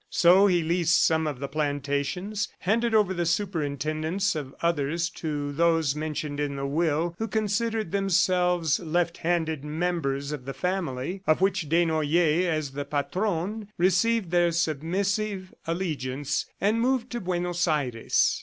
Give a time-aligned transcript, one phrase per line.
[0.09, 5.95] So he leased some of the plantations, handed over the superintendence of others to those
[5.95, 11.69] mentioned in the will who considered themselves left handed members of the family of which
[11.69, 18.39] Desnoyers as the Patron received their submissive allegiance and moved to Buenos Aires.